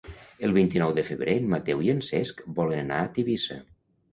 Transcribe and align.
El 0.45 0.53
vint-i-nou 0.55 0.93
de 0.99 1.03
febrer 1.09 1.35
en 1.41 1.45
Mateu 1.51 1.85
i 1.89 1.91
en 1.95 2.01
Cesc 2.09 2.41
volen 2.61 2.83
anar 2.87 2.99
a 3.05 3.13
Tivissa. 3.19 3.63